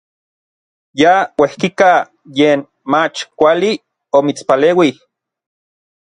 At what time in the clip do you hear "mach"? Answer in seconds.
2.91-3.17